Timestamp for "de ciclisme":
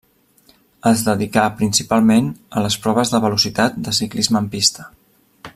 3.89-4.43